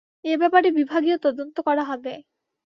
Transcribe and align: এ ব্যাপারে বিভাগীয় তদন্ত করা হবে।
এ 0.25 0.33
ব্যাপারে 0.37 0.67
বিভাগীয় 0.71 1.17
তদন্ত 1.17 1.55
করা 1.67 1.83
হবে। 1.83 2.13